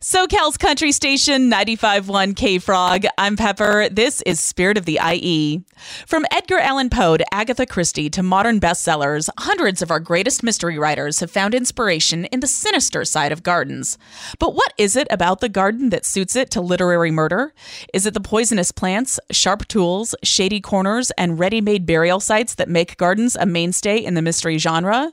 SoCal's 0.00 0.56
country 0.56 0.92
station 0.92 1.50
95.1 1.50 2.36
K 2.36 2.58
Frog. 2.58 3.04
I'm 3.18 3.36
Pepper. 3.36 3.88
This 3.88 4.22
is 4.22 4.40
Spirit 4.40 4.78
of 4.78 4.84
the 4.84 5.00
IE. 5.02 5.62
From 6.06 6.24
Edgar 6.30 6.58
Allan 6.58 6.90
Poe 6.90 7.16
to 7.16 7.34
Agatha 7.34 7.66
Christie 7.66 8.10
to 8.10 8.22
modern 8.22 8.60
bestsellers, 8.60 9.28
hundreds 9.38 9.82
of 9.82 9.90
our 9.90 10.00
greatest 10.00 10.42
mystery 10.42 10.78
writers 10.78 11.20
have 11.20 11.30
found 11.30 11.54
inspiration 11.54 12.24
in 12.26 12.40
the 12.40 12.46
sinister 12.46 13.04
side 13.04 13.32
of 13.32 13.42
gardens. 13.42 13.98
But 14.38 14.54
what 14.54 14.72
is 14.78 14.96
it 14.96 15.08
about 15.10 15.40
the 15.40 15.48
garden 15.48 15.90
that 15.90 16.04
suits 16.04 16.36
it 16.36 16.50
to 16.52 16.60
literary 16.60 17.10
murder? 17.10 17.52
Is 17.92 18.06
it 18.06 18.14
the 18.14 18.20
poisonous 18.20 18.72
plants, 18.72 19.18
sharp 19.30 19.66
tools, 19.68 20.14
shady 20.22 20.60
corners, 20.60 21.10
and 21.12 21.38
ready 21.38 21.60
made 21.60 21.86
burial 21.86 22.20
sites 22.20 22.54
that 22.56 22.68
make 22.68 22.96
gardens 22.96 23.36
a 23.36 23.46
mainstay 23.46 23.98
in 23.98 24.14
the 24.14 24.22
mystery 24.22 24.58
genre? 24.58 25.12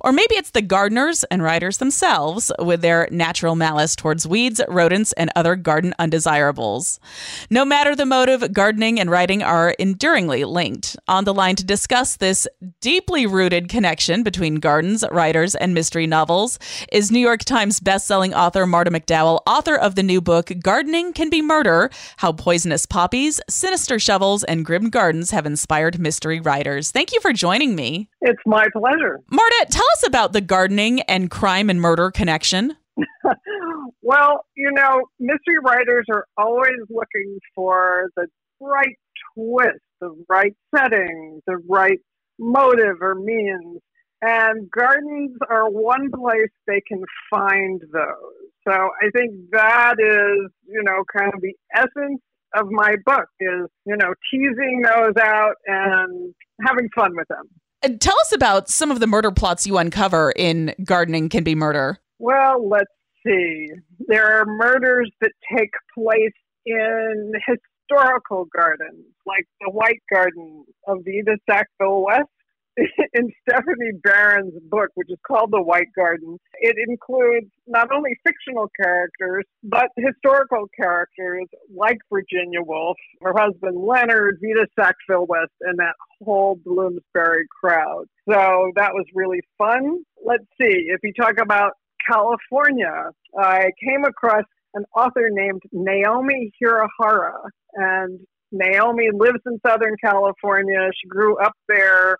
Or 0.00 0.12
maybe 0.12 0.34
it's 0.34 0.50
the 0.50 0.62
gardeners 0.62 1.24
and 1.24 1.42
writers 1.42 1.78
themselves 1.78 2.52
with 2.58 2.82
their 2.82 3.08
natural 3.10 3.56
malice 3.56 3.96
towards 4.12 4.26
weeds, 4.26 4.60
rodents, 4.68 5.12
and 5.14 5.30
other 5.34 5.56
garden 5.56 5.94
undesirables. 5.98 7.00
No 7.48 7.64
matter 7.64 7.96
the 7.96 8.04
motive, 8.04 8.52
gardening 8.52 9.00
and 9.00 9.10
writing 9.10 9.42
are 9.42 9.74
enduringly 9.78 10.44
linked. 10.44 10.98
On 11.08 11.24
the 11.24 11.32
line 11.32 11.56
to 11.56 11.64
discuss 11.64 12.16
this 12.16 12.46
deeply 12.82 13.26
rooted 13.26 13.70
connection 13.70 14.22
between 14.22 14.56
gardens, 14.56 15.02
writers, 15.10 15.54
and 15.54 15.72
mystery 15.72 16.06
novels 16.06 16.58
is 16.92 17.10
New 17.10 17.20
York 17.20 17.42
Times 17.44 17.80
bestselling 17.80 18.34
author 18.34 18.66
Marta 18.66 18.90
McDowell, 18.90 19.40
author 19.46 19.76
of 19.76 19.94
the 19.94 20.02
new 20.02 20.20
book 20.20 20.52
Gardening 20.62 21.14
Can 21.14 21.30
Be 21.30 21.40
Murder 21.40 21.88
How 22.18 22.32
Poisonous 22.32 22.84
Poppies, 22.84 23.40
Sinister 23.48 23.98
Shovels, 23.98 24.44
and 24.44 24.62
Grim 24.62 24.90
Gardens 24.90 25.30
Have 25.30 25.46
Inspired 25.46 25.98
Mystery 25.98 26.38
Writers. 26.38 26.90
Thank 26.90 27.14
you 27.14 27.20
for 27.22 27.32
joining 27.32 27.74
me. 27.74 28.10
It's 28.20 28.42
my 28.44 28.66
pleasure. 28.76 29.20
Marta, 29.30 29.66
tell 29.70 29.86
us 29.96 30.06
about 30.06 30.34
the 30.34 30.42
gardening 30.42 31.00
and 31.02 31.30
crime 31.30 31.70
and 31.70 31.80
murder 31.80 32.10
connection. 32.10 32.76
well, 34.02 34.44
you 34.56 34.70
know, 34.72 35.02
mystery 35.18 35.58
writers 35.64 36.06
are 36.10 36.26
always 36.36 36.78
looking 36.90 37.38
for 37.54 38.10
the 38.16 38.26
right 38.60 38.96
twist, 39.34 39.80
the 40.00 40.14
right 40.28 40.54
setting, 40.74 41.40
the 41.46 41.56
right 41.68 41.98
motive 42.38 42.96
or 43.00 43.14
means. 43.14 43.80
And 44.20 44.70
gardens 44.70 45.36
are 45.50 45.68
one 45.68 46.10
place 46.12 46.50
they 46.66 46.80
can 46.86 47.02
find 47.28 47.80
those. 47.92 48.42
So 48.66 48.72
I 48.72 49.10
think 49.16 49.32
that 49.50 49.96
is, 49.98 50.50
you 50.66 50.82
know, 50.84 51.02
kind 51.16 51.32
of 51.34 51.40
the 51.40 51.54
essence 51.74 52.20
of 52.54 52.68
my 52.70 52.94
book 53.04 53.26
is, 53.40 53.66
you 53.84 53.96
know, 53.96 54.14
teasing 54.30 54.82
those 54.84 55.14
out 55.20 55.54
and 55.66 56.32
having 56.64 56.88
fun 56.94 57.16
with 57.16 57.26
them. 57.28 57.48
And 57.82 58.00
tell 58.00 58.14
us 58.20 58.32
about 58.32 58.68
some 58.68 58.92
of 58.92 59.00
the 59.00 59.08
murder 59.08 59.32
plots 59.32 59.66
you 59.66 59.76
uncover 59.78 60.32
in 60.36 60.72
Gardening 60.84 61.28
Can 61.28 61.42
Be 61.42 61.56
Murder. 61.56 61.98
Well, 62.22 62.68
let's 62.68 62.92
see. 63.26 63.68
There 64.06 64.38
are 64.38 64.46
murders 64.46 65.10
that 65.20 65.32
take 65.58 65.72
place 65.92 66.30
in 66.64 67.32
historical 67.44 68.46
gardens, 68.54 69.06
like 69.26 69.44
the 69.60 69.72
White 69.72 70.02
Garden 70.08 70.64
of 70.86 70.98
Edith 71.04 71.40
Sackville 71.50 72.04
West. 72.04 72.30
in 73.12 73.30
Stephanie 73.42 73.98
Barron's 74.02 74.54
book, 74.70 74.88
which 74.94 75.10
is 75.10 75.18
called 75.26 75.50
The 75.50 75.60
White 75.60 75.92
Garden, 75.94 76.38
it 76.54 76.76
includes 76.88 77.50
not 77.66 77.88
only 77.92 78.12
fictional 78.26 78.70
characters, 78.80 79.44
but 79.62 79.88
historical 79.98 80.68
characters 80.80 81.48
like 81.76 81.98
Virginia 82.10 82.62
Woolf, 82.62 82.96
her 83.20 83.34
husband 83.36 83.76
Leonard, 83.76 84.38
Vita 84.40 84.66
Sackville 84.78 85.26
West, 85.26 85.52
and 85.60 85.78
that 85.80 85.94
whole 86.24 86.58
Bloomsbury 86.64 87.44
crowd. 87.60 88.06
So 88.26 88.72
that 88.76 88.94
was 88.94 89.04
really 89.14 89.40
fun. 89.58 90.04
Let's 90.24 90.46
see, 90.58 90.88
if 90.88 91.00
you 91.02 91.12
talk 91.12 91.34
about 91.38 91.72
California, 92.10 93.10
I 93.38 93.70
came 93.82 94.04
across 94.04 94.44
an 94.74 94.84
author 94.96 95.28
named 95.30 95.62
Naomi 95.72 96.50
Hirahara. 96.62 97.38
And 97.74 98.20
Naomi 98.50 99.08
lives 99.12 99.40
in 99.46 99.58
Southern 99.66 99.96
California. 100.02 100.90
She 101.00 101.08
grew 101.08 101.38
up 101.38 101.54
there. 101.68 102.18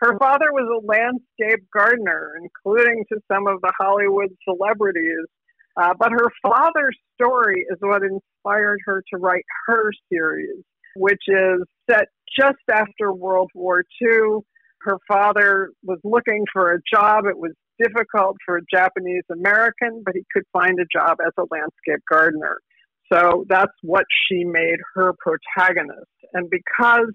Her 0.00 0.18
father 0.18 0.52
was 0.52 0.66
a 0.66 0.86
landscape 0.86 1.66
gardener, 1.72 2.32
including 2.42 3.04
to 3.12 3.20
some 3.30 3.46
of 3.46 3.60
the 3.60 3.72
Hollywood 3.78 4.30
celebrities. 4.48 5.26
Uh, 5.76 5.94
but 5.98 6.10
her 6.10 6.28
father's 6.42 6.96
story 7.14 7.64
is 7.70 7.78
what 7.80 8.02
inspired 8.02 8.80
her 8.84 9.02
to 9.12 9.18
write 9.18 9.44
her 9.66 9.92
series, 10.12 10.64
which 10.96 11.22
is 11.28 11.62
set 11.88 12.06
just 12.38 12.58
after 12.72 13.12
World 13.12 13.50
War 13.54 13.84
II. 14.02 14.40
Her 14.82 14.98
father 15.06 15.70
was 15.84 15.98
looking 16.02 16.44
for 16.52 16.72
a 16.72 16.78
job. 16.92 17.26
It 17.26 17.38
was 17.38 17.52
difficult 17.80 18.36
for 18.44 18.58
a 18.58 18.60
Japanese 18.72 19.24
American, 19.30 20.02
but 20.04 20.14
he 20.14 20.24
could 20.32 20.44
find 20.52 20.78
a 20.80 20.86
job 20.92 21.18
as 21.24 21.32
a 21.38 21.44
landscape 21.50 22.02
gardener. 22.10 22.58
So 23.12 23.44
that's 23.48 23.72
what 23.82 24.04
she 24.28 24.44
made 24.44 24.78
her 24.94 25.12
protagonist. 25.18 26.10
And 26.32 26.48
because 26.48 27.12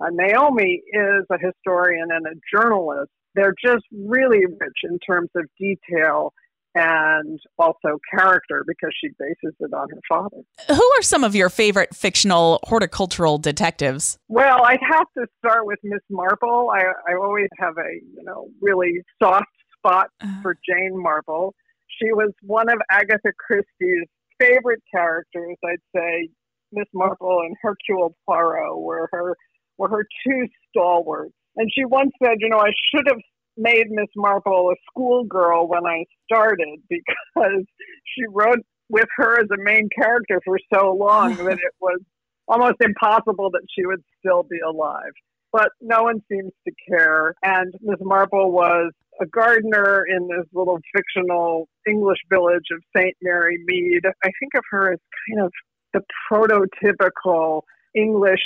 uh, 0.00 0.08
Naomi 0.10 0.82
is 0.92 1.24
a 1.30 1.38
historian 1.38 2.08
and 2.10 2.26
a 2.26 2.56
journalist, 2.56 3.10
they're 3.34 3.54
just 3.62 3.84
really 3.92 4.46
rich 4.46 4.78
in 4.84 4.98
terms 5.00 5.28
of 5.34 5.44
detail 5.58 6.32
and 6.76 7.38
also 7.58 7.98
character 8.10 8.64
because 8.66 8.90
she 9.00 9.08
bases 9.18 9.54
it 9.60 9.72
on 9.72 9.88
her 9.90 10.00
father. 10.08 10.38
Who 10.68 10.90
are 10.98 11.02
some 11.02 11.22
of 11.22 11.34
your 11.34 11.48
favorite 11.48 11.94
fictional 11.94 12.58
horticultural 12.64 13.38
detectives? 13.38 14.18
Well, 14.28 14.64
I'd 14.64 14.80
have 14.82 15.06
to 15.16 15.26
start 15.38 15.66
with 15.66 15.78
Miss 15.84 16.00
Marple. 16.10 16.70
I, 16.74 16.82
I 17.08 17.14
always 17.14 17.48
have 17.58 17.74
a 17.78 17.94
you 18.16 18.24
know 18.24 18.48
really 18.60 19.02
soft 19.22 19.46
spot 19.84 20.08
uh-huh. 20.22 20.42
for 20.42 20.56
Jane 20.68 21.00
Marple. 21.00 21.54
She 22.00 22.12
was 22.12 22.32
one 22.42 22.68
of 22.68 22.78
Agatha 22.90 23.32
Christie's 23.38 24.08
favorite 24.40 24.82
characters. 24.92 25.56
I'd 25.64 25.78
say 25.94 26.28
Miss 26.72 26.86
Marple 26.92 27.40
and 27.44 27.56
Hercule 27.62 28.16
Poirot 28.26 28.80
were 28.80 29.08
her 29.12 29.36
were 29.78 29.88
her 29.88 30.06
two 30.26 30.46
stalwarts. 30.68 31.34
And 31.56 31.70
she 31.72 31.84
once 31.84 32.10
said, 32.22 32.36
you 32.38 32.48
know, 32.48 32.58
I 32.58 32.70
should 32.90 33.06
have 33.08 33.20
made 33.56 33.86
Miss 33.90 34.08
Marple 34.16 34.70
a 34.70 34.74
schoolgirl 34.90 35.68
when 35.68 35.86
I 35.86 36.04
started 36.24 36.80
because 36.90 37.64
she 38.04 38.22
wrote 38.30 38.64
with 38.88 39.06
her 39.16 39.40
as 39.40 39.46
a 39.52 39.62
main 39.62 39.88
character 39.94 40.40
for 40.44 40.58
so 40.72 40.92
long 40.92 41.34
that 41.36 41.58
it 41.58 41.74
was 41.80 42.00
almost 42.48 42.76
impossible 42.80 43.50
that 43.50 43.62
she 43.76 43.86
would 43.86 44.02
still 44.18 44.42
be 44.42 44.58
alive. 44.60 45.12
But 45.54 45.70
no 45.80 46.02
one 46.02 46.20
seems 46.28 46.50
to 46.66 46.74
care. 46.88 47.32
And 47.44 47.72
Miss 47.80 48.00
Marple 48.00 48.50
was 48.50 48.90
a 49.20 49.26
gardener 49.26 50.04
in 50.04 50.26
this 50.26 50.46
little 50.52 50.80
fictional 50.92 51.68
English 51.88 52.18
village 52.28 52.64
of 52.72 52.82
St. 52.96 53.16
Mary 53.22 53.62
Mead. 53.64 54.02
I 54.04 54.30
think 54.40 54.54
of 54.56 54.64
her 54.70 54.94
as 54.94 54.98
kind 55.28 55.46
of 55.46 55.52
the 55.92 56.02
prototypical 56.28 57.62
English 57.94 58.40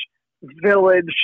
village 0.63 1.15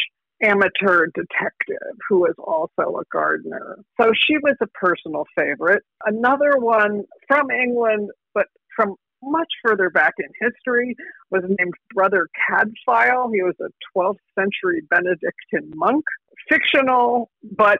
amateur 0.43 1.09
detective 1.15 1.99
who 2.09 2.21
was 2.21 2.34
also 2.39 2.97
a 2.97 3.05
gardener. 3.12 3.77
So 4.01 4.12
she 4.15 4.39
was 4.39 4.56
a 4.62 4.66
personal 4.69 5.25
favorite. 5.37 5.83
Another 6.06 6.53
one 6.56 7.05
from 7.28 7.51
England, 7.51 8.09
but 8.33 8.47
from 8.75 8.95
much 9.30 9.48
further 9.65 9.91
back 9.91 10.15
in 10.18 10.28
history, 10.41 10.97
was 11.30 11.42
named 11.42 11.74
Brother 11.94 12.28
Cadfael. 12.48 13.32
He 13.32 13.42
was 13.42 13.54
a 13.60 13.71
12th 13.97 14.16
century 14.38 14.82
Benedictine 14.91 15.72
monk. 15.74 16.04
Fictional, 16.48 17.30
but 17.56 17.78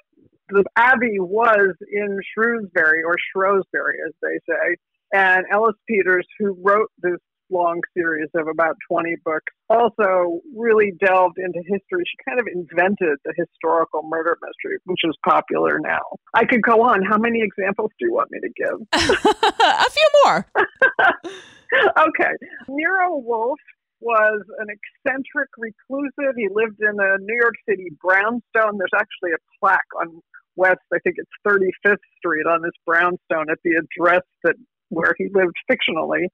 the 0.49 0.65
abbey 0.77 1.19
was 1.19 1.75
in 1.93 2.19
Shrewsbury 2.35 3.03
or 3.03 3.17
Shrewsbury, 3.33 3.99
as 4.07 4.15
they 4.23 4.39
say. 4.49 4.77
And 5.13 5.45
Ellis 5.53 5.77
Peters, 5.89 6.27
who 6.39 6.57
wrote 6.63 6.91
this 7.03 7.19
long 7.51 7.81
series 7.97 8.29
of 8.35 8.49
about 8.49 8.77
20 8.91 9.17
books, 9.25 9.53
also 9.69 10.41
really 10.57 10.93
delved 11.05 11.39
into 11.39 11.61
history. 11.61 12.05
She 12.07 12.17
kind 12.29 12.41
of 12.41 12.47
invented 12.47 13.19
the 13.25 13.35
historical 13.37 14.03
murder 14.05 14.37
mystery, 14.43 14.79
which 14.85 15.01
is 15.05 15.17
popular 15.27 15.79
now. 15.81 16.03
I 16.35 16.45
could 16.45 16.63
go 16.63 16.83
on. 16.83 17.03
How 17.03 17.19
many 17.19 17.41
examples 17.43 17.91
do 17.99 18.07
you 18.07 18.15
want 18.15 18.31
me 18.31 18.41
to 18.41 18.51
give? 18.57 18.79
a 19.61 19.91
few 19.91 20.09
more. 20.25 20.47
okay. 22.09 22.33
Nero 22.69 23.17
Wolfe 23.17 23.59
was 24.01 24.43
an 24.59 24.67
eccentric 24.69 25.49
reclusive. 25.57 26.35
He 26.37 26.49
lived 26.53 26.81
in 26.81 26.97
a 27.01 27.19
New 27.21 27.39
York 27.41 27.55
City 27.69 27.89
brownstone. 28.03 28.79
There's 28.79 28.95
actually 28.95 29.33
a 29.33 29.41
plaque 29.61 29.81
on 30.01 30.21
West, 30.57 30.81
I 30.93 30.99
think 31.03 31.17
it's 31.19 31.31
35th 31.47 31.99
Street 32.19 32.47
on 32.47 32.63
this 32.63 32.75
brownstone 32.87 33.51
at 33.51 33.59
the 33.65 33.75
address 33.75 34.23
that 34.45 34.55
where 34.95 35.15
he 35.19 35.29
lived 35.33 35.57
fictionally, 35.71 36.27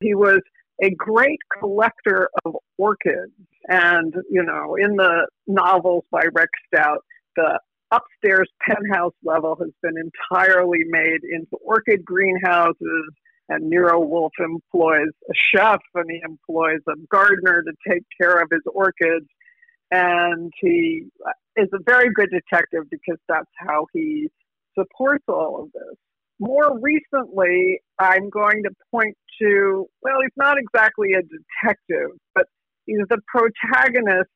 he 0.00 0.14
was 0.14 0.40
a 0.82 0.90
great 0.90 1.38
collector 1.60 2.30
of 2.44 2.56
orchids. 2.76 3.32
And, 3.68 4.14
you 4.30 4.42
know, 4.42 4.76
in 4.76 4.96
the 4.96 5.26
novels 5.46 6.04
by 6.10 6.22
Rex 6.32 6.50
Stout, 6.66 7.04
the 7.36 7.60
upstairs 7.90 8.48
penthouse 8.60 9.14
level 9.24 9.56
has 9.60 9.70
been 9.82 9.94
entirely 9.96 10.80
made 10.88 11.20
into 11.24 11.56
orchid 11.64 12.04
greenhouses. 12.04 13.10
And 13.50 13.70
Nero 13.70 13.98
Wolfe 14.00 14.38
employs 14.40 15.08
a 15.30 15.34
chef 15.34 15.80
and 15.94 16.04
he 16.10 16.20
employs 16.22 16.80
a 16.86 16.96
gardener 17.10 17.62
to 17.62 17.72
take 17.90 18.02
care 18.20 18.40
of 18.42 18.48
his 18.50 18.62
orchids. 18.66 19.26
And 19.90 20.52
he 20.60 21.06
is 21.56 21.68
a 21.72 21.78
very 21.84 22.12
good 22.12 22.28
detective 22.30 22.84
because 22.90 23.18
that's 23.26 23.50
how 23.56 23.86
he 23.94 24.28
supports 24.78 25.24
all 25.28 25.62
of 25.62 25.72
this. 25.72 25.96
More 26.38 26.78
recently, 26.78 27.80
I'm 27.98 28.30
going 28.30 28.62
to 28.64 28.70
point 28.90 29.16
to, 29.40 29.86
well, 30.02 30.16
he's 30.22 30.30
not 30.36 30.56
exactly 30.58 31.08
a 31.12 31.22
detective, 31.22 32.16
but 32.34 32.46
he's 32.86 32.98
the 33.08 33.18
protagonist 33.26 34.30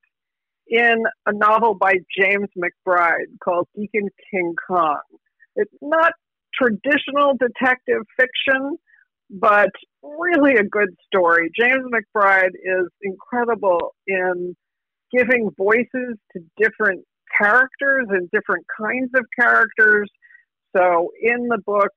in 0.68 1.04
a 1.26 1.32
novel 1.32 1.74
by 1.74 1.94
James 2.16 2.48
McBride 2.56 3.38
called 3.42 3.68
Deacon 3.74 4.08
King 4.30 4.54
Kong. 4.68 5.00
It's 5.56 5.74
not 5.80 6.12
traditional 6.54 7.34
detective 7.38 8.02
fiction, 8.18 8.76
but 9.30 9.70
really 10.02 10.54
a 10.54 10.64
good 10.64 10.90
story. 11.06 11.50
James 11.58 11.84
McBride 11.92 12.54
is 12.54 12.88
incredible 13.02 13.94
in 14.06 14.54
giving 15.16 15.50
voices 15.56 16.16
to 16.32 16.40
different 16.58 17.04
characters 17.38 18.06
and 18.10 18.30
different 18.30 18.64
kinds 18.80 19.10
of 19.14 19.24
characters. 19.38 20.08
So 20.76 21.10
in 21.20 21.48
the 21.48 21.58
book, 21.64 21.92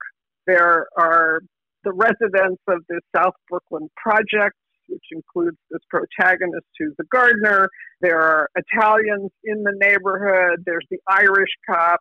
there 0.48 0.88
are 0.98 1.42
the 1.86 1.94
residents 1.94 2.62
of 2.68 2.84
the 2.90 3.00
South 3.16 3.36
Brooklyn 3.50 3.90
Project, 3.96 4.56
which 4.90 5.04
includes 5.12 5.58
this 5.72 5.82
protagonist 5.90 6.66
who's 6.78 6.96
a 7.00 7.06
gardener. 7.06 7.70
There 8.02 8.20
are 8.20 8.50
Italians 8.56 9.32
in 9.44 9.64
the 9.64 9.74
neighborhood. 9.80 10.64
There's 10.66 10.86
the 10.90 11.00
Irish 11.08 11.52
cop. 11.70 12.00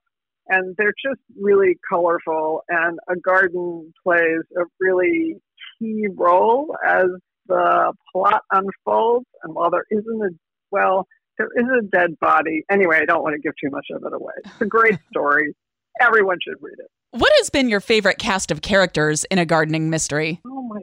And 0.48 0.75
they're 0.76 0.94
just 1.02 1.20
really 1.40 1.78
colorful. 1.88 2.62
And 2.69 2.98
a 3.08 3.16
garden 3.16 3.92
plays 4.02 4.42
a 4.56 4.64
really 4.81 5.36
key 5.78 6.06
role 6.14 6.75
as 6.87 7.06
the 7.46 7.92
plot 8.12 8.42
unfolds. 8.52 9.26
And 9.42 9.54
while 9.54 9.70
there 9.70 9.87
isn't 9.90 10.22
a, 10.22 10.30
well, 10.70 11.06
there 11.38 11.48
is 11.56 11.66
a 11.78 11.87
dead 11.87 12.19
body. 12.20 12.62
Anyway, 12.70 12.98
I 13.00 13.06
don't 13.06 13.22
want 13.22 13.34
to 13.34 13.40
give 13.40 13.54
too 13.62 13.70
much 13.70 13.87
of 13.94 14.02
it 14.04 14.12
away. 14.12 14.34
It's 14.44 14.60
a 14.60 14.66
great 14.66 14.98
story. 15.10 15.54
Everyone 16.00 16.37
should 16.42 16.56
read 16.60 16.78
it. 16.78 16.90
What 17.16 17.32
has 17.38 17.49
been 17.49 17.69
your 17.69 17.78
favorite 17.78 18.19
cast 18.19 18.50
of 18.50 18.61
characters 18.61 19.22
in 19.31 19.38
a 19.38 19.46
gardening 19.46 19.88
mystery? 19.88 20.40
Oh, 20.44 20.62
my 20.62 20.81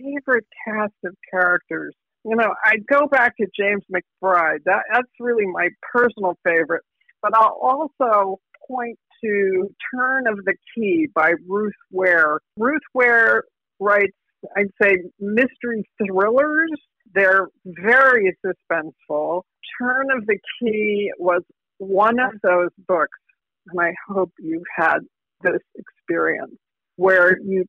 favorite 0.00 0.46
cast 0.66 0.94
of 1.04 1.14
characters. 1.30 1.94
You 2.24 2.36
know, 2.36 2.54
I 2.64 2.76
go 2.90 3.06
back 3.06 3.36
to 3.36 3.46
James 3.54 3.82
McBride. 3.92 4.64
That, 4.64 4.80
that's 4.90 5.10
really 5.20 5.44
my 5.44 5.68
personal 5.92 6.38
favorite. 6.42 6.80
But 7.20 7.36
I'll 7.36 7.58
also 7.60 8.40
point 8.66 8.98
to 9.22 9.68
Turn 9.94 10.26
of 10.26 10.38
the 10.46 10.54
Key 10.74 11.08
by 11.14 11.32
Ruth 11.46 11.74
Ware. 11.90 12.38
Ruth 12.56 12.80
Ware 12.94 13.44
writes, 13.78 14.16
I'd 14.56 14.70
say, 14.82 14.96
mystery 15.20 15.86
thrillers. 15.98 16.70
They're 17.14 17.48
very 17.66 18.34
suspenseful. 18.42 19.42
Turn 19.78 20.06
of 20.16 20.24
the 20.24 20.38
Key 20.62 21.10
was 21.18 21.42
one 21.76 22.18
of 22.20 22.40
those 22.42 22.70
books, 22.88 23.18
and 23.66 23.78
I 23.78 23.92
hope 24.08 24.32
you've 24.38 24.62
had 24.74 25.00
this 25.44 25.62
experience 25.76 26.56
where 26.96 27.38
you 27.42 27.64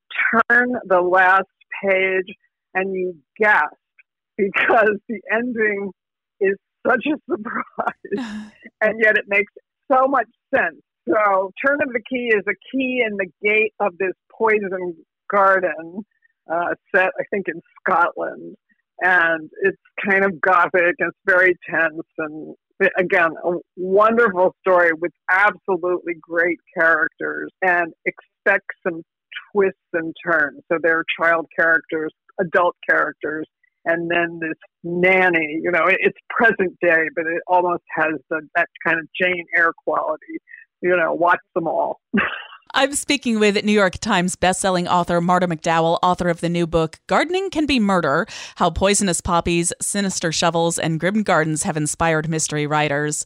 turn 0.50 0.74
the 0.86 1.02
last 1.02 1.44
page 1.84 2.36
and 2.74 2.94
you 2.94 3.16
gasp 3.40 3.74
because 4.38 4.98
the 5.10 5.20
ending 5.32 5.92
is 6.40 6.56
such 6.86 7.06
a 7.08 7.18
surprise 7.30 8.52
and 8.82 9.02
yet 9.02 9.18
it 9.18 9.26
makes 9.28 9.52
so 9.92 10.08
much 10.08 10.28
sense. 10.54 10.82
So, 11.08 11.52
Turn 11.66 11.78
of 11.84 11.90
the 11.94 12.02
Key 12.10 12.32
is 12.36 12.44
a 12.48 12.58
key 12.72 13.04
in 13.06 13.16
the 13.18 13.28
gate 13.44 13.74
of 13.80 13.94
this 14.00 14.14
poison 14.36 14.96
garden 15.32 16.04
uh, 16.52 16.74
set, 16.94 17.10
I 17.20 17.24
think, 17.30 17.46
in 17.48 17.62
Scotland. 17.80 18.56
And 19.02 19.50
it's 19.62 19.78
kind 20.04 20.24
of 20.24 20.42
gothic 20.42 20.96
and 21.00 21.10
it's 21.10 21.18
very 21.26 21.56
tense 21.70 22.08
and 22.18 22.56
again, 22.98 23.32
a 23.44 23.52
wonderful 23.78 24.56
story 24.62 24.92
with 25.00 25.12
absolutely 25.30 26.14
great 26.20 26.60
characters 26.78 27.52
and 27.62 27.94
expect 28.06 28.66
some 28.86 29.02
twists 29.52 29.80
and 29.94 30.14
turns. 30.26 30.62
So 30.72 30.78
there 30.82 31.00
are 31.00 31.06
child 31.20 31.48
characters, 31.58 32.14
adult 32.40 32.76
characters, 32.88 33.46
and 33.86 34.10
then 34.10 34.40
this 34.42 34.58
nanny. 34.84 35.60
You 35.62 35.72
know, 35.72 35.86
it's 35.88 36.18
present 36.30 36.78
day, 36.82 37.08
but 37.16 37.26
it 37.28 37.42
almost 37.48 37.84
has 37.96 38.14
the, 38.30 38.42
that 38.56 38.68
kind 38.86 39.00
of 39.00 39.08
Jane 39.20 39.46
Eyre 39.58 39.74
quality. 39.86 40.40
You 40.82 40.96
know, 40.98 41.14
watch 41.14 41.40
them 41.54 41.68
all. 41.68 42.00
I'm 42.78 42.94
speaking 42.94 43.40
with 43.40 43.64
New 43.64 43.72
York 43.72 44.00
Times 44.00 44.36
bestselling 44.36 44.86
author 44.86 45.22
Marta 45.22 45.48
McDowell, 45.48 45.98
author 46.04 46.28
of 46.28 46.42
the 46.42 46.50
new 46.50 46.68
book 46.68 47.00
Gardening 47.08 47.50
Can 47.50 47.66
Be 47.66 47.80
Murder 47.80 48.28
How 48.56 48.70
Poisonous 48.70 49.22
Poppies, 49.22 49.72
Sinister 49.82 50.34
Shovels, 50.34 50.78
and 50.78 51.00
Grim 51.00 51.24
Gardens 51.24 51.64
Have 51.64 51.78
Inspired 51.78 52.28
Mystery 52.28 52.68
Writers. 52.68 53.26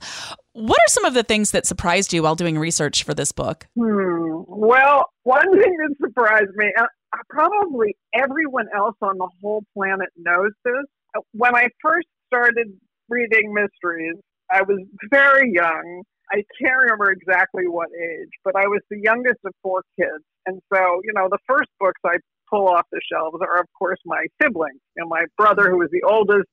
What 0.54 0.78
are 0.78 0.90
some 0.90 1.04
of 1.04 1.16
the 1.16 1.24
things 1.24 1.50
that 1.50 1.66
surprised 1.66 2.13
you 2.13 2.22
while 2.22 2.36
doing 2.36 2.60
research 2.60 3.01
for 3.01 3.16
this 3.16 3.31
book? 3.31 3.66
Hmm. 3.75 4.44
Well, 4.46 5.06
one 5.24 5.51
thing 5.51 5.78
that 5.78 5.96
surprised 6.00 6.56
me, 6.56 6.72
uh, 6.78 6.86
probably 7.31 7.98
everyone 8.13 8.68
else 8.78 8.98
on 9.01 9.18
the 9.18 9.30
whole 9.42 9.63
planet 9.75 10.10
knows 10.16 10.51
this. 10.63 11.24
When 11.31 11.56
I 11.56 11.69
first 11.81 12.07
started 12.28 12.68
reading 13.10 13.51
mysteries, 13.51 14.18
I 14.51 14.62
was 14.62 14.80
very 15.10 15.51
young 15.51 16.04
I 16.31 16.43
can't 16.61 16.77
remember 16.83 17.11
exactly 17.11 17.67
what 17.67 17.89
age, 17.89 18.29
but 18.43 18.55
I 18.55 18.67
was 18.67 18.81
the 18.89 18.99
youngest 19.01 19.39
of 19.45 19.53
four 19.63 19.83
kids. 19.99 20.23
And 20.45 20.61
so, 20.73 21.01
you 21.03 21.11
know, 21.13 21.27
the 21.29 21.39
first 21.47 21.69
books 21.79 21.99
I 22.05 22.17
pull 22.49 22.67
off 22.67 22.85
the 22.91 23.01
shelves 23.11 23.37
are, 23.41 23.59
of 23.59 23.67
course, 23.77 23.99
my 24.05 24.25
siblings. 24.41 24.79
You 24.95 25.03
know, 25.03 25.09
my 25.09 25.25
brother, 25.37 25.69
who 25.69 25.79
was 25.79 25.89
the 25.91 26.03
oldest, 26.07 26.47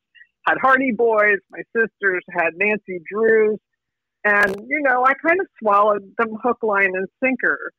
had 0.46 0.56
Hardy 0.62 0.92
Boys. 0.92 1.38
My 1.50 1.62
sisters 1.76 2.22
had 2.30 2.50
Nancy 2.56 3.00
Drews. 3.10 3.58
And, 4.24 4.56
you 4.66 4.80
know, 4.82 5.04
I 5.04 5.12
kind 5.14 5.40
of 5.40 5.46
swallowed 5.62 6.02
them 6.18 6.36
hook, 6.42 6.58
line, 6.62 6.92
and 6.94 7.06
sinker. 7.22 7.70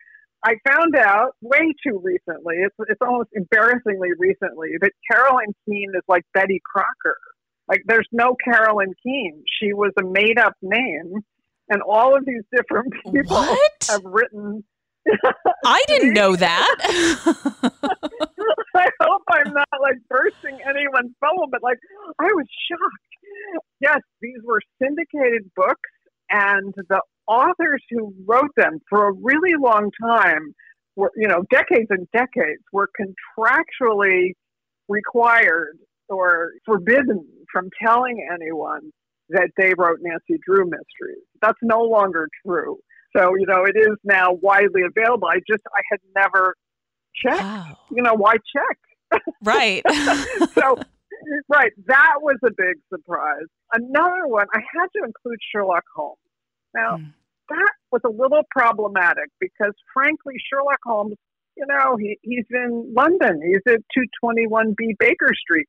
I 0.46 0.54
found 0.70 0.96
out 0.96 1.32
way 1.42 1.74
too 1.86 2.00
recently, 2.02 2.58
it's, 2.58 2.76
it's 2.88 3.02
almost 3.02 3.30
embarrassingly 3.34 4.10
recently, 4.20 4.70
that 4.80 4.92
Carolyn 5.12 5.54
Keene 5.66 5.92
is 5.96 6.04
like 6.08 6.24
Betty 6.34 6.62
Crocker. 6.64 7.18
Like, 7.68 7.82
there's 7.86 8.08
no 8.12 8.36
Carolyn 8.46 8.94
Keene. 9.04 9.44
She 9.60 9.74
was 9.74 9.92
a 10.00 10.06
made 10.06 10.38
up 10.40 10.54
name 10.62 11.24
and 11.70 11.82
all 11.82 12.16
of 12.16 12.26
these 12.26 12.44
different 12.56 12.94
people 13.14 13.38
what? 13.38 13.88
have 13.90 14.02
written. 14.04 14.64
I 15.66 15.84
didn't 15.88 16.14
know 16.14 16.36
that. 16.38 16.76
I 18.76 18.90
hope 19.02 19.24
I'm 19.30 19.54
not 19.54 19.68
like 19.82 19.98
bursting 20.10 20.60
anyone's 20.68 21.14
bubble, 21.22 21.48
but 21.50 21.64
like 21.64 21.78
I 22.20 22.26
was 22.26 22.46
shocked. 22.70 23.62
Yes, 23.80 24.00
these 24.22 24.40
were 24.44 24.60
syndicated 24.82 25.50
books, 25.56 25.90
and 26.30 26.74
the 26.90 27.02
authors 27.28 27.84
who 27.90 28.14
wrote 28.26 28.52
them 28.56 28.80
for 28.90 29.10
a 29.10 29.14
really 29.14 29.54
long 29.60 29.92
time 30.02 30.54
were, 30.96 31.12
you 31.16 31.28
know, 31.28 31.44
decades 31.52 31.88
and 31.90 32.08
decades, 32.12 32.62
were 32.74 32.90
contractually 33.00 34.34
required 34.90 35.78
or 36.10 36.52
forbidden 36.66 37.26
from 37.52 37.70
telling 37.86 38.28
anyone 38.34 38.92
that 39.30 39.50
they 39.58 39.74
wrote 39.78 40.00
Nancy 40.02 40.40
Drew 40.46 40.66
mysteries. 40.66 41.24
That's 41.42 41.58
no 41.62 41.82
longer 41.82 42.28
true. 42.46 42.78
So, 43.16 43.36
you 43.36 43.46
know, 43.48 43.66
it 43.66 43.76
is 43.78 43.98
now 44.04 44.34
widely 44.34 44.82
available. 44.84 45.28
I 45.28 45.40
just, 45.50 45.64
I 45.74 45.82
had 45.92 46.00
never 46.16 46.56
checked. 47.16 47.42
Wow. 47.42 47.78
You 47.92 48.04
know, 48.04 48.14
why 48.14 48.34
check? 48.34 49.22
Right. 49.44 49.82
so, 50.54 50.78
right, 51.50 51.72
that 51.88 52.16
was 52.22 52.38
a 52.44 52.52
big 52.52 52.76
surprise. 52.94 53.48
Another 53.74 54.28
one, 54.28 54.48
I 54.54 54.60
had 54.60 54.88
to 54.98 55.06
include 55.06 55.40
Sherlock 55.52 55.84
Holmes. 55.96 56.18
Now, 56.76 56.98
mm. 56.98 57.14
that 57.50 57.74
was 57.92 58.02
a 58.06 58.10
little 58.10 58.44
problematic 58.52 59.30
because, 59.40 59.74
frankly, 59.94 60.36
Sherlock 60.52 60.80
Holmes, 60.86 61.16
you 61.56 61.66
know, 61.68 61.98
he, 61.98 62.18
he's 62.22 62.46
in 62.52 62.94
London. 62.96 63.42
He's 63.42 63.74
at 63.74 63.80
221B 64.24 64.98
Baker 65.00 65.32
Street 65.34 65.68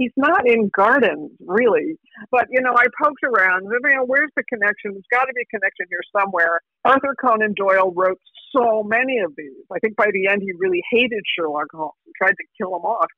he's 0.00 0.16
not 0.16 0.48
in 0.48 0.70
gardens 0.74 1.30
really. 1.46 1.98
But 2.30 2.46
you 2.50 2.60
know, 2.60 2.74
I 2.74 2.86
poked 3.00 3.22
around. 3.22 3.64
You 3.64 3.96
know, 3.96 4.04
where's 4.06 4.30
the 4.34 4.42
connection? 4.48 4.92
There's 4.92 5.12
got 5.12 5.26
to 5.26 5.32
be 5.34 5.42
a 5.42 5.50
connection 5.56 5.86
here 5.88 6.00
somewhere. 6.16 6.60
Arthur 6.84 7.14
Conan 7.20 7.54
Doyle 7.54 7.92
wrote 7.94 8.18
so 8.56 8.82
many 8.82 9.18
of 9.18 9.32
these. 9.36 9.62
I 9.70 9.78
think 9.78 9.96
by 9.96 10.08
the 10.12 10.26
end 10.26 10.42
he 10.42 10.52
really 10.58 10.82
hated 10.90 11.22
Sherlock 11.36 11.68
Holmes 11.72 12.00
and 12.06 12.14
tried 12.16 12.34
to 12.40 12.46
kill 12.58 12.74
him 12.74 12.84
off. 12.88 13.10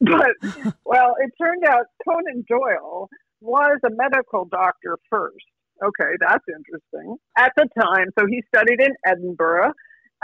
But 0.00 0.36
well, 0.84 1.14
it 1.18 1.32
turned 1.40 1.64
out 1.64 1.86
Conan 2.06 2.44
Doyle 2.48 3.08
was 3.40 3.78
a 3.84 3.90
medical 3.90 4.44
doctor 4.44 4.98
first. 5.10 5.46
Okay, 5.82 6.12
that's 6.20 6.44
interesting. 6.48 7.16
At 7.36 7.52
the 7.56 7.68
time, 7.80 8.08
so 8.18 8.26
he 8.26 8.42
studied 8.54 8.80
in 8.80 8.94
Edinburgh. 9.06 9.72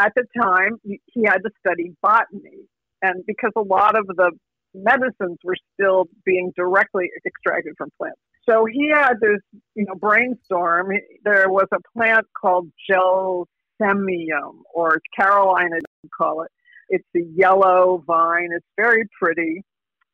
At 0.00 0.12
the 0.16 0.25
time, 0.40 0.78
he 0.85 1.25
had 1.26 1.38
to 1.38 1.50
study 1.61 1.92
botany 2.02 2.69
and 3.02 3.26
because 3.26 3.52
a 3.57 3.61
lot 3.61 3.99
of 3.99 4.07
the 4.07 4.31
medicines 4.75 5.38
were 5.45 5.57
still 5.75 6.07
being 6.25 6.52
directly 6.57 7.11
extracted 7.26 7.75
from 7.76 7.91
plants. 7.99 8.19
So 8.49 8.64
he 8.64 8.91
had 8.93 9.14
this, 9.21 9.41
you 9.75 9.85
know, 9.87 9.95
brainstorm. 9.95 10.91
There 11.25 11.49
was 11.49 11.67
a 11.73 11.79
plant 11.97 12.26
called 12.41 12.69
gelsemium, 12.91 14.62
or 14.75 15.00
Carolina 15.17 15.76
call 16.17 16.43
it. 16.43 16.50
It's 16.88 17.09
a 17.17 17.21
yellow 17.35 18.02
vine. 18.07 18.49
It's 18.55 18.67
very 18.76 19.05
pretty, 19.21 19.62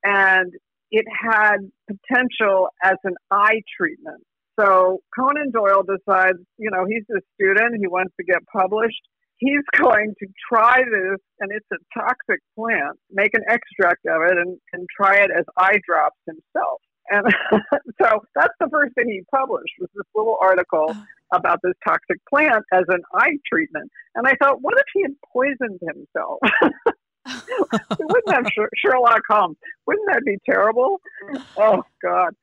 and 0.05 0.53
it 0.91 1.07
had 1.11 1.57
potential 1.87 2.69
as 2.85 2.97
an 3.05 3.15
eye 3.31 3.63
treatment. 3.77 4.23
So 4.61 4.99
Conan 5.17 5.51
Doyle 5.53 5.83
decides, 5.83 6.39
you 6.59 6.71
know, 6.71 6.85
he's 6.89 7.05
a 7.17 7.21
student. 7.35 7.77
He 7.79 7.87
wants 7.87 8.13
to 8.19 8.25
get 8.25 8.39
published 8.53 9.03
he's 9.39 9.63
going 9.77 10.15
to 10.19 10.27
try 10.49 10.79
this, 10.79 11.19
and 11.41 11.51
it's 11.53 11.67
a 11.73 11.99
toxic 11.99 12.41
plant, 12.57 12.99
make 13.11 13.35
an 13.35 13.43
extract 13.49 14.05
of 14.07 14.23
it, 14.23 14.39
and, 14.39 14.59
and 14.73 14.87
try 14.95 15.17
it 15.17 15.31
as 15.37 15.45
eye 15.57 15.79
drops 15.87 16.19
himself. 16.27 16.81
And 17.11 17.25
so 18.03 18.21
that's 18.35 18.55
the 18.61 18.69
first 18.71 18.95
thing 18.95 19.09
he 19.09 19.23
published 19.35 19.73
was 19.81 19.89
this 19.95 20.05
little 20.15 20.37
article 20.41 20.95
about 21.33 21.61
this 21.63 21.75
toxic 21.87 22.19
plant 22.29 22.65
as 22.73 22.85
an 22.89 23.03
eye 23.15 23.37
treatment. 23.51 23.91
And 24.15 24.27
I 24.27 24.35
thought, 24.43 24.61
what 24.61 24.75
if 24.77 24.85
he 24.95 25.03
had 25.03 25.13
poisoned 25.33 25.81
himself? 25.81 26.39
we 27.99 28.05
wouldn't 28.05 28.35
have 28.35 28.47
Sherlock 28.77 29.23
Holmes. 29.29 29.57
Wouldn't 29.87 30.09
that 30.13 30.23
be 30.25 30.39
terrible? 30.45 31.01
Oh 31.57 31.83
God. 32.03 32.35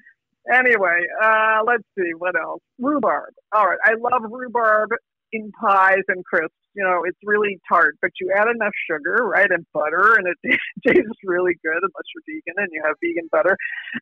Anyway, 0.53 0.99
uh, 1.23 1.61
let's 1.65 1.83
see 1.97 2.11
what 2.15 2.39
else. 2.39 2.61
Rhubarb. 2.77 3.33
All 3.51 3.65
right, 3.65 3.79
I 3.83 3.93
love 3.93 4.21
rhubarb 4.29 4.91
in 5.31 5.51
pies 5.51 6.03
and 6.07 6.23
crisps 6.25 6.55
you 6.75 6.83
know, 6.83 7.01
it's 7.07 7.17
really 7.23 7.57
tart, 7.67 7.95
but 8.01 8.11
you 8.19 8.31
add 8.35 8.47
enough 8.51 8.75
sugar, 8.85 9.23
right, 9.23 9.49
and 9.49 9.65
butter, 9.73 10.19
and 10.19 10.27
it 10.27 10.37
tastes 10.85 11.19
really 11.23 11.55
good 11.63 11.79
unless 11.79 12.07
you're 12.13 12.27
vegan 12.27 12.55
and 12.57 12.69
you 12.71 12.83
have 12.85 12.95
vegan 13.01 13.29
butter. 13.31 13.55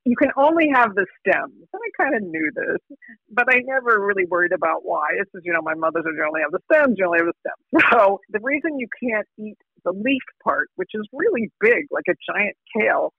You 0.06 0.15
can 0.18 0.32
only 0.36 0.68
have 0.74 0.96
the 0.96 1.06
stems. 1.22 1.53
And 1.53 1.82
I 1.82 2.03
kind 2.03 2.15
of 2.18 2.24
knew 2.24 2.50
this, 2.53 2.98
but 3.30 3.46
I 3.48 3.62
never 3.63 4.01
really 4.01 4.25
worried 4.25 4.51
about 4.51 4.82
why. 4.84 5.06
This 5.18 5.30
is, 5.36 5.42
you 5.46 5.53
know, 5.53 5.62
my 5.62 5.75
mother 5.75 6.01
said 6.03 6.18
you 6.18 6.25
only 6.25 6.42
have 6.42 6.51
the 6.51 6.65
stems, 6.74 6.98
you 6.98 7.06
only 7.06 7.20
have 7.22 7.30
the 7.30 7.39
stems. 7.39 7.84
So 7.94 8.20
the 8.30 8.39
reason 8.42 8.80
you 8.80 8.88
can't 8.98 9.27
eat 9.38 9.58
the 9.86 9.92
leaf 9.92 10.24
part, 10.44 10.70
which 10.75 10.89
is 10.96 11.06
really 11.13 11.51
big, 11.62 11.86
like 11.92 12.06
a 12.10 12.18
giant 12.25 12.58
kale, 12.75 13.13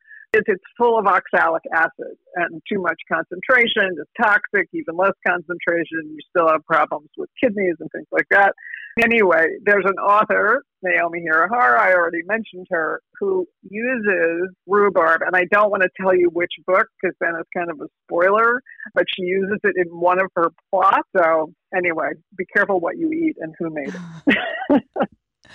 it's 0.47 0.65
full 0.77 0.99
of 0.99 1.07
oxalic 1.07 1.63
acid 1.73 2.17
and 2.37 2.61
too 2.71 2.81
much 2.81 2.99
concentration 3.11 3.97
is 3.99 4.07
toxic, 4.21 4.69
even 4.73 4.97
less 4.97 5.15
concentration, 5.27 6.03
you 6.05 6.19
still 6.31 6.49
have 6.49 6.65
problems 6.67 7.09
with 7.17 7.31
kidneys 7.43 7.77
and 7.81 7.91
things 7.93 8.07
like 8.11 8.27
that. 8.31 8.53
Anyway, 9.03 9.47
there's 9.65 9.85
an 9.85 9.99
author, 9.99 10.63
Naomi 10.83 11.25
Hirahara, 11.29 11.79
I 11.79 11.95
already 11.95 12.23
mentioned 12.27 12.67
her, 12.71 13.01
who 13.19 13.47
uses 13.69 14.51
rhubarb, 14.67 15.23
and 15.23 15.35
I 15.35 15.45
don't 15.51 15.71
want 15.71 15.83
to 15.83 15.89
tell 16.01 16.15
you 16.15 16.31
which 16.33 16.53
book 16.67 16.87
because 17.01 17.17
then 17.21 17.35
it's 17.39 17.49
kind 17.57 17.71
of 17.71 17.81
a 17.81 17.89
spoiler, 18.07 18.63
but 18.95 19.05
she 19.15 19.23
uses 19.23 19.59
it 19.65 19.75
in 19.77 19.99
one 19.99 20.21
of 20.21 20.31
her 20.37 20.51
plots. 20.71 21.09
So, 21.17 21.53
anyway, 21.77 22.11
be 22.37 22.45
careful 22.55 22.79
what 22.79 22.97
you 22.97 23.11
eat 23.11 23.37
and 23.41 23.55
who 23.59 23.71
made 23.71 23.95
it. 24.69 24.85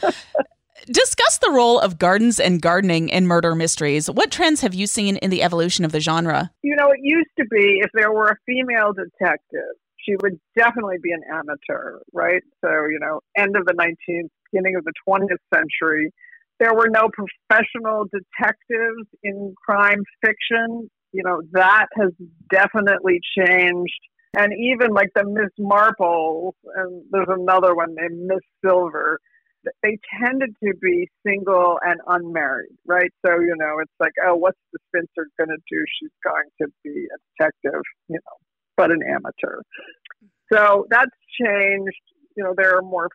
Discuss 0.85 1.37
the 1.37 1.51
role 1.51 1.79
of 1.79 1.99
gardens 1.99 2.39
and 2.39 2.61
gardening 2.61 3.09
in 3.09 3.27
murder 3.27 3.55
mysteries. 3.55 4.09
What 4.09 4.31
trends 4.31 4.61
have 4.61 4.73
you 4.73 4.87
seen 4.87 5.17
in 5.17 5.29
the 5.29 5.43
evolution 5.43 5.85
of 5.85 5.91
the 5.91 5.99
genre? 5.99 6.51
You 6.63 6.75
know, 6.75 6.89
it 6.91 6.99
used 7.01 7.29
to 7.39 7.45
be 7.45 7.79
if 7.83 7.89
there 7.93 8.11
were 8.11 8.27
a 8.27 8.37
female 8.45 8.93
detective, 8.93 9.75
she 9.97 10.15
would 10.21 10.39
definitely 10.57 10.97
be 11.01 11.11
an 11.11 11.21
amateur, 11.31 11.99
right? 12.13 12.41
So, 12.63 12.69
you 12.69 12.99
know, 12.99 13.19
end 13.37 13.55
of 13.55 13.65
the 13.65 13.73
19th, 13.73 14.29
beginning 14.51 14.75
of 14.75 14.83
the 14.85 14.93
20th 15.07 15.37
century, 15.53 16.11
there 16.59 16.73
were 16.73 16.89
no 16.89 17.09
professional 17.09 18.05
detectives 18.05 19.07
in 19.23 19.53
crime 19.63 20.03
fiction. 20.25 20.89
You 21.11 21.23
know, 21.23 21.41
that 21.53 21.87
has 21.97 22.11
definitely 22.51 23.19
changed. 23.37 23.99
And 24.37 24.53
even 24.53 24.93
like 24.93 25.09
the 25.15 25.25
Miss 25.25 25.49
Marple, 25.57 26.55
and 26.75 27.03
there's 27.09 27.27
another 27.29 27.73
one 27.73 27.95
named 27.95 28.27
Miss 28.27 28.41
Silver, 28.63 29.19
they 29.83 29.97
tended 30.21 30.55
to 30.63 30.73
be 30.81 31.07
single 31.25 31.79
and 31.83 31.99
unmarried, 32.07 32.77
right? 32.85 33.11
So, 33.25 33.33
you 33.39 33.55
know, 33.57 33.79
it's 33.81 33.91
like, 33.99 34.13
oh, 34.25 34.35
what's 34.35 34.59
the 34.73 34.79
spinster 34.87 35.27
going 35.37 35.49
to 35.49 35.57
do? 35.69 35.83
She's 35.99 36.11
going 36.23 36.49
to 36.61 36.67
be 36.83 37.05
a 37.05 37.17
detective, 37.37 37.81
you 38.07 38.15
know, 38.15 38.37
but 38.77 38.91
an 38.91 39.01
amateur. 39.03 39.61
So 40.51 40.85
that's 40.89 41.11
changed. 41.39 42.01
You 42.35 42.43
know, 42.43 42.53
there 42.55 42.77
are 42.77 42.81
more 42.81 43.09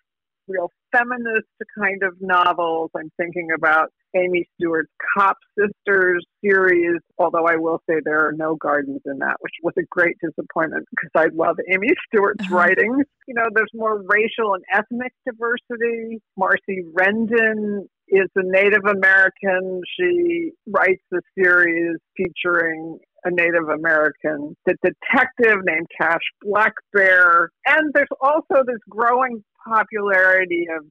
real 0.49 0.71
feminist 0.95 1.49
kind 1.79 2.03
of 2.03 2.15
novels. 2.21 2.91
I'm 2.97 3.11
thinking 3.17 3.49
about 3.57 3.91
Amy 4.17 4.47
Stewart's 4.55 4.93
Kopp 5.17 5.37
Sisters 5.59 6.25
series, 6.45 7.01
although 7.19 7.47
I 7.47 7.57
will 7.57 7.81
say 7.89 7.97
there 8.05 8.27
are 8.27 8.33
no 8.33 8.57
gardens 8.57 9.01
in 9.07 9.19
that, 9.19 9.37
which 9.41 9.55
was 9.63 9.75
a 9.79 9.83
great 9.91 10.17
disappointment 10.23 10.87
because 10.91 11.11
I 11.17 11.35
love 11.35 11.57
Amy 11.73 11.89
Stewart's 12.07 12.45
uh-huh. 12.45 12.57
writings. 12.57 13.05
You 13.27 13.35
know, 13.35 13.45
there's 13.55 13.71
more 13.75 14.03
racial 14.07 14.55
and 14.55 14.63
ethnic 14.73 15.13
diversity. 15.27 16.23
Marcie 16.39 16.85
Rendon 16.93 17.87
is 18.09 18.29
a 18.37 18.43
Native 18.45 18.85
American. 18.85 19.81
She 19.99 20.53
writes 20.67 21.03
a 21.13 21.19
series 21.37 21.97
featuring 22.17 22.99
a 23.25 23.31
Native 23.31 23.69
American, 23.71 24.55
the 24.67 24.77
detective 24.83 25.59
named 25.65 25.87
Cash 25.99 26.21
Black 26.43 26.75
Bear. 26.93 27.51
And 27.67 27.93
there's 27.95 28.07
also 28.21 28.63
this 28.67 28.81
growing 28.89 29.43
popularity 29.67 30.67
of 30.77 30.85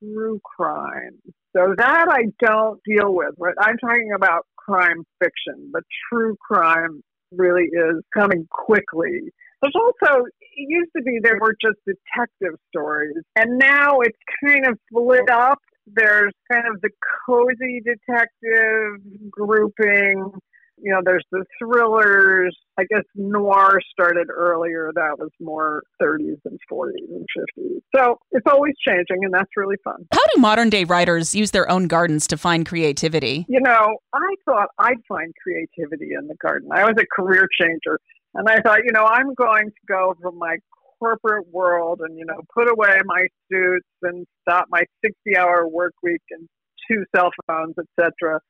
true 0.00 0.40
crime. 0.44 1.18
So 1.56 1.74
that 1.78 2.08
I 2.10 2.24
don't 2.40 2.80
deal 2.84 3.14
with. 3.14 3.34
But 3.38 3.54
I'm 3.60 3.78
talking 3.78 4.12
about 4.14 4.46
crime 4.56 5.04
fiction. 5.22 5.70
The 5.72 5.82
true 6.08 6.36
crime 6.40 7.02
really 7.32 7.64
is 7.64 8.02
coming 8.14 8.46
quickly. 8.50 9.32
There's 9.62 9.74
also, 9.74 10.24
it 10.24 10.66
used 10.68 10.90
to 10.96 11.02
be 11.02 11.18
there 11.22 11.38
were 11.40 11.56
just 11.60 11.78
detective 11.86 12.58
stories, 12.68 13.16
and 13.36 13.58
now 13.58 14.00
it's 14.00 14.18
kind 14.44 14.66
of 14.66 14.78
split 14.90 15.30
up. 15.30 15.58
There's 15.86 16.32
kind 16.50 16.64
of 16.68 16.80
the 16.82 16.90
cozy 17.26 17.80
detective 17.80 19.30
grouping, 19.30 20.30
you 20.78 20.92
know, 20.92 21.00
there's 21.04 21.24
the 21.32 21.44
thrillers. 21.58 22.56
I 22.78 22.84
guess 22.90 23.04
noir 23.14 23.80
started 23.90 24.28
earlier. 24.30 24.90
That 24.94 25.18
was 25.18 25.30
more 25.40 25.82
30s 26.00 26.38
and 26.44 26.58
40s 26.70 27.08
and 27.08 27.26
50s. 27.58 27.80
So 27.94 28.18
it's 28.32 28.46
always 28.50 28.74
changing, 28.86 29.24
and 29.24 29.32
that's 29.32 29.50
really 29.56 29.76
fun. 29.82 30.06
How 30.12 30.20
do 30.34 30.40
modern 30.40 30.70
day 30.70 30.84
writers 30.84 31.34
use 31.34 31.50
their 31.50 31.70
own 31.70 31.86
gardens 31.88 32.26
to 32.28 32.36
find 32.36 32.66
creativity? 32.66 33.46
You 33.48 33.60
know, 33.60 33.98
I 34.12 34.34
thought 34.44 34.68
I'd 34.78 35.02
find 35.08 35.32
creativity 35.42 36.10
in 36.18 36.26
the 36.28 36.36
garden. 36.36 36.68
I 36.72 36.84
was 36.84 36.94
a 36.98 37.06
career 37.14 37.48
changer, 37.60 37.98
and 38.34 38.48
I 38.48 38.60
thought, 38.60 38.80
you 38.84 38.92
know, 38.92 39.04
I'm 39.04 39.34
going 39.34 39.66
to 39.66 39.86
go 39.88 40.14
from 40.20 40.38
my 40.38 40.56
corporate 40.98 41.46
world 41.52 42.00
and, 42.02 42.18
you 42.18 42.24
know, 42.24 42.40
put 42.54 42.70
away 42.70 42.98
my 43.04 43.26
suits 43.50 43.86
and 44.02 44.26
stop 44.42 44.66
my 44.70 44.82
60 45.04 45.36
hour 45.38 45.68
work 45.68 45.92
week 46.02 46.22
and 46.30 46.48
two 46.88 47.04
cell 47.14 47.30
phones, 47.46 47.74
etc 47.78 48.40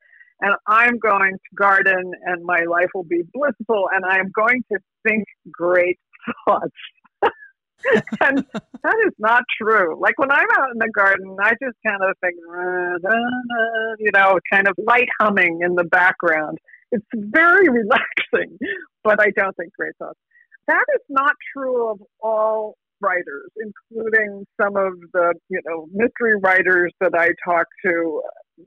and 0.41 0.55
I'm 0.67 0.99
going 0.99 1.33
to 1.33 1.55
garden 1.55 2.11
and 2.25 2.43
my 2.43 2.63
life 2.69 2.89
will 2.93 3.03
be 3.03 3.23
blissful 3.33 3.89
and 3.93 4.05
I'm 4.05 4.31
going 4.35 4.63
to 4.71 4.79
think 5.07 5.25
great 5.51 5.97
thoughts. 6.45 6.75
and 8.21 8.45
that 8.83 8.97
is 9.05 9.13
not 9.19 9.43
true. 9.61 9.99
Like 9.99 10.17
when 10.17 10.31
I'm 10.31 10.47
out 10.57 10.71
in 10.71 10.79
the 10.79 10.89
garden, 10.93 11.37
I 11.41 11.51
just 11.61 11.77
kind 11.85 12.01
of 12.01 12.15
think, 12.21 12.35
uh, 12.49 13.95
you 13.99 14.11
know, 14.13 14.39
kind 14.51 14.67
of 14.67 14.75
light 14.85 15.07
humming 15.19 15.59
in 15.61 15.75
the 15.75 15.83
background. 15.83 16.57
It's 16.91 17.05
very 17.15 17.69
relaxing, 17.69 18.57
but 19.03 19.21
I 19.21 19.31
don't 19.35 19.55
think 19.57 19.73
great 19.77 19.95
thoughts. 19.99 20.19
That 20.67 20.83
is 20.95 21.01
not 21.09 21.33
true 21.55 21.91
of 21.91 21.99
all 22.19 22.75
writers, 22.99 23.49
including 23.57 24.45
some 24.61 24.75
of 24.75 24.93
the, 25.13 25.33
you 25.49 25.61
know, 25.65 25.87
mystery 25.93 26.33
writers 26.41 26.91
that 26.99 27.13
I 27.15 27.29
talk 27.45 27.67
to 27.85 28.21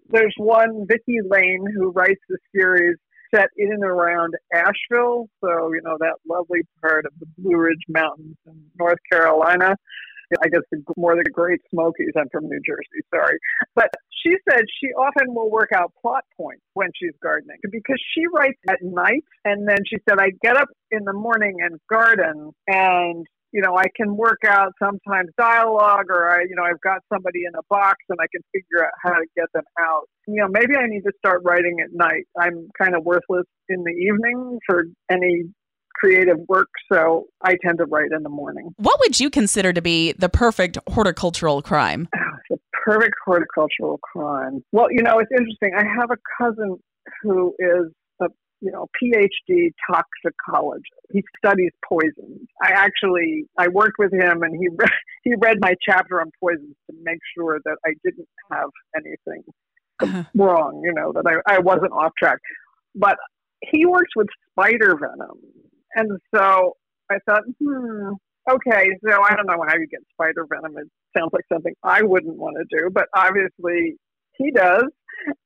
there's 0.09 0.35
one, 0.37 0.87
Vicki 0.87 1.19
Lane, 1.29 1.65
who 1.75 1.91
writes 1.91 2.21
the 2.29 2.39
series 2.55 2.97
set 3.35 3.49
in 3.57 3.73
and 3.73 3.85
around 3.85 4.35
Asheville. 4.53 5.29
So, 5.43 5.73
you 5.73 5.81
know, 5.83 5.97
that 6.01 6.15
lovely 6.29 6.61
part 6.81 7.07
of 7.07 7.13
the 7.21 7.27
Blue 7.39 7.57
Ridge 7.57 7.85
Mountains 7.89 8.37
in 8.47 8.61
North 8.79 8.99
Carolina. 9.11 9.77
I 10.43 10.49
guess 10.49 10.61
the, 10.71 10.81
more 10.97 11.17
the 11.17 11.29
Great 11.29 11.61
Smokies. 11.71 12.13
I'm 12.17 12.29
from 12.31 12.45
New 12.45 12.61
Jersey, 12.65 13.05
sorry. 13.13 13.37
But 13.75 13.91
she 14.23 14.37
said 14.49 14.63
she 14.81 14.89
often 14.89 15.35
will 15.35 15.51
work 15.51 15.71
out 15.75 15.93
plot 16.01 16.25
points 16.37 16.63
when 16.75 16.89
she's 16.95 17.15
gardening 17.21 17.59
because 17.63 18.01
she 18.15 18.23
writes 18.33 18.59
at 18.69 18.79
night. 18.81 19.25
And 19.45 19.69
then 19.69 19.79
she 19.87 19.97
said, 20.09 20.19
I 20.21 20.31
get 20.41 20.57
up 20.57 20.69
in 20.93 21.05
the 21.05 21.13
morning 21.13 21.57
and 21.61 21.81
garden 21.91 22.53
and 22.69 23.27
you 23.53 23.61
know, 23.61 23.77
I 23.77 23.87
can 23.97 24.17
work 24.17 24.41
out 24.47 24.73
sometimes 24.79 25.31
dialogue 25.37 26.07
or 26.09 26.31
I, 26.31 26.43
you 26.43 26.55
know, 26.55 26.63
I've 26.63 26.81
got 26.81 27.01
somebody 27.13 27.41
in 27.47 27.55
a 27.55 27.63
box 27.69 27.97
and 28.09 28.19
I 28.21 28.27
can 28.33 28.43
figure 28.53 28.85
out 28.85 28.93
how 29.03 29.11
to 29.11 29.27
get 29.37 29.47
them 29.55 29.65
out. 29.79 30.09
You 30.27 30.43
know, 30.43 30.49
maybe 30.49 30.77
I 30.77 30.87
need 30.87 31.03
to 31.03 31.13
start 31.19 31.43
writing 31.45 31.79
at 31.83 31.91
night. 31.93 32.25
I'm 32.39 32.69
kind 32.81 32.95
of 32.95 33.05
worthless 33.05 33.47
in 33.69 33.83
the 33.83 33.93
evening 33.93 34.59
for 34.67 34.85
any 35.11 35.43
creative 35.95 36.39
work, 36.49 36.69
so 36.91 37.27
I 37.43 37.57
tend 37.65 37.79
to 37.79 37.85
write 37.85 38.11
in 38.17 38.23
the 38.23 38.31
morning. 38.31 38.71
What 38.77 38.99
would 39.01 39.21
you 39.21 39.29
consider 39.29 39.73
to 39.73 39.83
be 39.83 40.13
the 40.13 40.29
perfect 40.29 40.79
horticultural 40.89 41.61
crime? 41.63 42.09
the 42.51 42.59
perfect 42.85 43.15
horticultural 43.25 43.99
crime. 43.99 44.65
Well, 44.73 44.87
you 44.91 45.03
know, 45.03 45.19
it's 45.19 45.31
interesting. 45.31 45.73
I 45.77 45.85
have 45.85 46.11
a 46.11 46.17
cousin 46.39 46.79
who 47.23 47.55
is 47.59 47.93
you 48.61 48.71
know 48.71 48.87
PhD 49.03 49.73
toxicologist. 49.91 50.91
He 51.11 51.23
studies 51.39 51.73
poisons. 51.89 52.47
I 52.63 52.73
actually 52.73 53.45
I 53.59 53.69
worked 53.69 53.97
with 53.99 54.13
him, 54.13 54.43
and 54.43 54.55
he 54.59 54.69
read, 54.69 54.91
he 55.25 55.35
read 55.39 55.59
my 55.61 55.75
chapter 55.87 56.21
on 56.21 56.31
poisons 56.41 56.77
to 56.91 56.97
make 57.03 57.19
sure 57.37 57.61
that 57.65 57.77
I 57.87 57.91
didn't 58.05 58.29
have 58.51 58.71
anything 58.97 59.43
uh-huh. 60.01 60.25
wrong. 60.35 60.83
You 60.85 60.93
know 60.93 61.13
that 61.13 61.25
I 61.27 61.57
I 61.57 61.59
wasn't 61.59 61.93
off 61.93 62.13
track. 62.19 62.39
But 62.95 63.17
he 63.63 63.87
works 63.87 64.11
with 64.17 64.27
spider 64.51 64.97
venom, 64.97 65.39
and 65.95 66.19
so 66.35 66.75
I 67.11 67.19
thought, 67.27 67.43
hmm, 67.63 68.13
okay, 68.51 68.87
so 69.05 69.23
I 69.23 69.35
don't 69.35 69.47
know 69.47 69.65
how 69.67 69.75
you 69.77 69.87
get 69.91 70.01
spider 70.13 70.47
venom. 70.49 70.77
It 70.79 70.89
sounds 71.17 71.31
like 71.33 71.45
something 71.53 71.75
I 71.83 72.03
wouldn't 72.03 72.37
want 72.37 72.57
to 72.57 72.79
do, 72.79 72.91
but 72.91 73.07
obviously 73.15 73.97
he 74.37 74.51
does. 74.51 74.85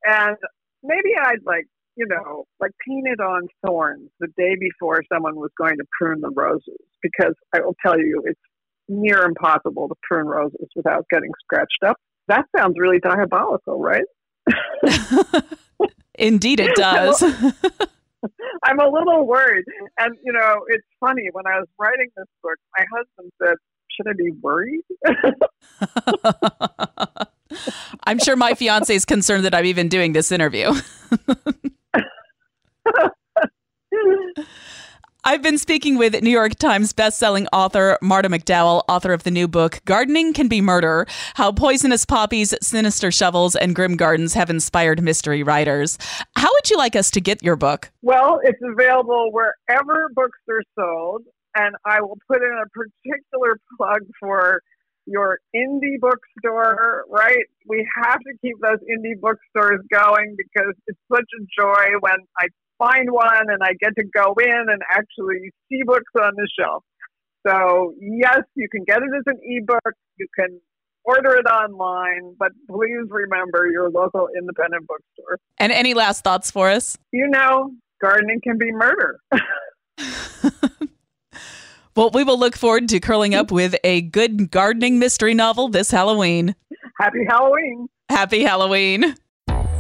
And 0.04 0.36
maybe 0.82 1.10
I'd 1.20 1.44
like, 1.44 1.66
you 1.96 2.06
know, 2.06 2.44
like 2.60 2.72
painted 2.86 3.20
on 3.20 3.48
thorns 3.64 4.10
the 4.20 4.28
day 4.36 4.56
before 4.58 5.02
someone 5.12 5.36
was 5.36 5.50
going 5.58 5.76
to 5.76 5.84
prune 5.98 6.20
the 6.20 6.30
roses, 6.30 6.78
because 7.02 7.34
I 7.54 7.60
will 7.60 7.76
tell 7.84 7.98
you, 7.98 8.22
it's 8.24 8.40
near 8.88 9.22
impossible 9.22 9.88
to 9.88 9.94
prune 10.02 10.26
roses 10.26 10.68
without 10.74 11.06
getting 11.10 11.30
scratched 11.42 11.82
up. 11.86 11.96
That 12.28 12.44
sounds 12.56 12.76
really 12.78 12.98
diabolical, 13.00 13.80
right? 13.80 14.04
Indeed, 16.14 16.60
it 16.60 16.74
does. 16.76 17.22
I'm 18.64 18.78
a 18.78 18.88
little 18.88 19.26
worried. 19.26 19.64
And, 19.98 20.16
you 20.22 20.32
know, 20.32 20.60
it's 20.68 20.86
funny. 21.00 21.28
When 21.32 21.46
I 21.46 21.58
was 21.58 21.68
writing 21.78 22.08
this 22.16 22.26
book, 22.42 22.56
my 22.78 22.84
husband 22.96 23.32
said, 23.42 23.54
Should 23.90 24.08
I 24.08 24.12
be 24.16 24.30
worried? 24.40 24.80
I'm 28.04 28.18
sure 28.18 28.36
my 28.36 28.54
fiance 28.54 28.94
is 28.94 29.04
concerned 29.04 29.44
that 29.44 29.54
I'm 29.54 29.66
even 29.66 29.88
doing 29.88 30.12
this 30.12 30.32
interview. 30.32 30.72
I've 35.26 35.40
been 35.40 35.56
speaking 35.56 35.96
with 35.96 36.20
New 36.22 36.28
York 36.28 36.56
Times 36.56 36.92
bestselling 36.92 37.46
author 37.50 37.96
Marta 38.02 38.28
McDowell, 38.28 38.82
author 38.90 39.14
of 39.14 39.22
the 39.22 39.30
new 39.30 39.48
book 39.48 39.80
Gardening 39.86 40.34
Can 40.34 40.48
Be 40.48 40.60
Murder 40.60 41.06
How 41.32 41.50
Poisonous 41.50 42.04
Poppies, 42.04 42.52
Sinister 42.60 43.10
Shovels, 43.10 43.56
and 43.56 43.74
Grim 43.74 43.96
Gardens 43.96 44.34
Have 44.34 44.50
Inspired 44.50 45.02
Mystery 45.02 45.42
Writers. 45.42 45.96
How 46.36 46.50
would 46.52 46.68
you 46.68 46.76
like 46.76 46.94
us 46.94 47.10
to 47.12 47.22
get 47.22 47.42
your 47.42 47.56
book? 47.56 47.90
Well, 48.02 48.38
it's 48.42 48.60
available 48.62 49.30
wherever 49.32 50.10
books 50.14 50.38
are 50.50 50.62
sold, 50.78 51.22
and 51.56 51.74
I 51.86 52.02
will 52.02 52.18
put 52.28 52.42
in 52.42 52.60
a 52.62 52.68
particular 52.68 53.58
plug 53.78 54.02
for 54.20 54.60
your 55.06 55.38
indie 55.56 55.98
bookstore, 56.00 57.04
right? 57.08 57.44
We 57.66 57.88
have 58.02 58.18
to 58.18 58.32
keep 58.42 58.56
those 58.60 58.78
indie 58.80 59.18
bookstores 59.18 59.80
going 59.90 60.36
because 60.36 60.74
it's 60.86 61.00
such 61.10 61.24
a 61.40 61.62
joy 61.62 61.96
when 62.00 62.16
I 62.38 62.48
find 62.78 63.10
one 63.10 63.50
and 63.50 63.62
I 63.62 63.72
get 63.80 63.94
to 63.96 64.04
go 64.04 64.34
in 64.40 64.66
and 64.68 64.82
actually 64.90 65.50
see 65.68 65.82
books 65.84 66.12
on 66.20 66.32
the 66.36 66.48
shelf. 66.58 66.84
So, 67.46 67.94
yes, 68.00 68.40
you 68.54 68.68
can 68.70 68.84
get 68.84 68.98
it 68.98 69.10
as 69.16 69.22
an 69.26 69.38
ebook. 69.42 69.94
You 70.18 70.26
can 70.38 70.60
order 71.04 71.34
it 71.36 71.46
online, 71.46 72.34
but 72.38 72.52
please 72.68 73.06
remember 73.10 73.68
your 73.70 73.90
local 73.90 74.28
independent 74.36 74.86
bookstore. 74.86 75.38
And 75.58 75.70
any 75.72 75.94
last 75.94 76.24
thoughts 76.24 76.50
for 76.50 76.70
us? 76.70 76.96
You 77.12 77.28
know, 77.28 77.72
gardening 78.00 78.40
can 78.42 78.58
be 78.58 78.72
murder. 78.72 79.20
well, 81.94 82.10
we 82.10 82.24
will 82.24 82.38
look 82.38 82.56
forward 82.56 82.88
to 82.88 83.00
curling 83.00 83.34
up 83.34 83.50
with 83.50 83.76
a 83.84 84.00
good 84.02 84.50
gardening 84.50 84.98
mystery 84.98 85.34
novel 85.34 85.68
this 85.68 85.90
Halloween. 85.90 86.54
Happy 86.98 87.24
Halloween. 87.28 87.88
Happy 88.08 88.42
Halloween. 88.42 89.14